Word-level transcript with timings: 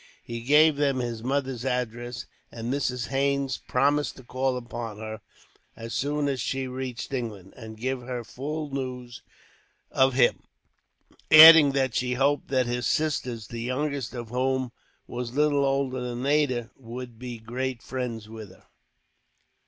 He 0.23 0.41
gave 0.41 0.77
them 0.77 0.97
his 0.97 1.21
mother's 1.21 1.63
address; 1.63 2.25
and 2.51 2.73
Mrs. 2.73 3.09
Haines 3.09 3.59
promised 3.59 4.17
to 4.17 4.23
call 4.23 4.57
upon 4.57 4.97
her, 4.97 5.21
as 5.75 5.93
soon 5.93 6.27
as 6.27 6.41
she 6.41 6.65
reached 6.65 7.13
England, 7.13 7.53
and 7.55 7.77
give 7.77 8.01
her 8.01 8.23
full 8.23 8.71
news 8.73 9.21
of 9.91 10.15
him; 10.15 10.41
adding 11.29 11.73
that 11.73 11.93
she 11.93 12.15
hoped 12.15 12.47
that 12.47 12.65
his 12.65 12.87
sisters, 12.87 13.45
the 13.49 13.61
youngest 13.61 14.15
of 14.15 14.29
whom 14.29 14.71
was 15.05 15.35
little 15.35 15.63
older 15.63 16.01
than 16.01 16.25
Ada, 16.25 16.71
would 16.75 17.19
be 17.19 17.37
great 17.37 17.83
friends 17.83 18.27
with 18.27 18.49
her. 18.49 18.65